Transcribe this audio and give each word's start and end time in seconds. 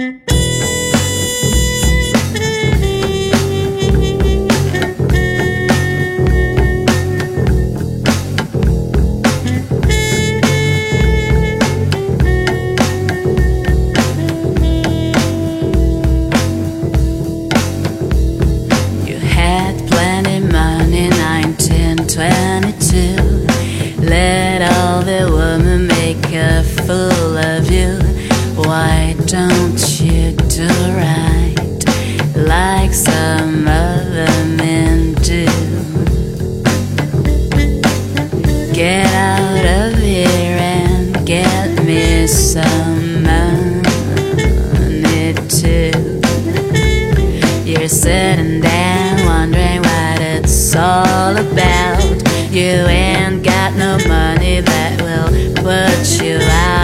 You 0.00 0.18
had 19.18 19.76
plenty 19.90 20.40
money, 20.40 21.10
1922. 21.10 24.02
Let 24.02 24.62
all 24.62 25.02
the 25.02 25.30
women 25.30 25.69
Why 28.64 29.16
don't 29.26 30.00
you 30.00 30.32
do 30.32 30.68
right 30.94 31.54
like 32.36 32.92
some 32.92 33.66
other 33.66 34.28
men 34.56 35.14
do? 35.14 35.46
Get 38.72 39.06
out 39.14 39.64
of 39.64 39.98
here 39.98 40.58
and 40.60 41.26
get 41.26 41.84
me 41.84 42.26
some 42.26 43.22
money 43.22 43.84
too. 45.48 46.20
You're 47.64 47.88
sitting 47.88 48.60
there 48.60 49.26
wondering 49.26 49.78
what 49.78 50.20
it's 50.20 50.76
all 50.76 51.36
about. 51.36 52.02
You 52.50 52.86
ain't 52.86 53.42
got 53.42 53.74
no 53.74 53.98
money 54.06 54.60
that 54.60 55.00
will 55.00 55.30
put 55.54 56.22
you 56.22 56.38
out. 56.42 56.79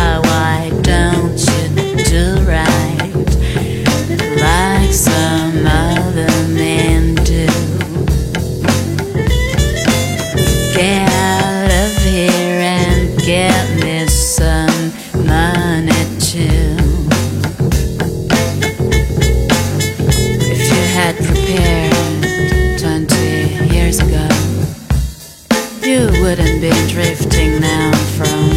Wouldn't 26.27 26.61
be 26.61 26.73
drifting 26.89 27.61
now 27.61 27.93
from 28.17 28.51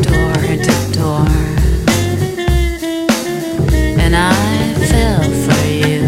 door 0.00 0.32
to 0.66 0.92
door. 0.92 1.26
And 3.98 4.14
I 4.14 4.32
fell 4.88 5.24
for 5.44 5.66
you, 5.66 6.06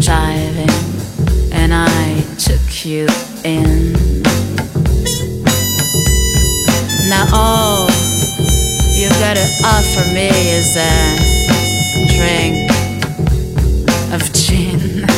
driving, 0.00 0.74
and 1.52 1.72
I 1.72 2.20
took 2.36 2.84
you 2.84 3.06
in. 3.44 3.92
Now 7.08 7.28
all 7.32 7.86
you 8.90 9.08
gotta 9.20 9.46
offer 9.64 10.04
me 10.12 10.30
is 10.50 10.76
a 10.76 11.14
drink 12.16 12.72
of 14.12 14.32
gin. 14.32 15.06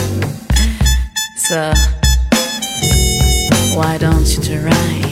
So 1.36 1.72
why 3.80 3.96
don't 3.96 4.28
you 4.36 4.42
try? 4.42 5.09